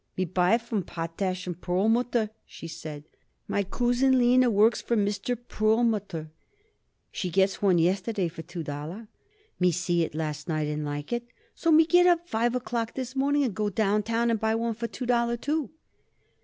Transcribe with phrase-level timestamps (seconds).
[0.17, 3.03] "Me buy from Potash & Perlmutter," she said.
[3.47, 5.37] "My coosin Lina works by Mr.
[5.47, 6.31] Perlmutter.
[7.11, 9.09] She gets one yesterday for two dollar.
[9.59, 11.27] Me see it last night and like it.
[11.53, 14.87] So me get up five o'clock this morning and go downtown and buy one for
[14.87, 15.69] two dollar, too."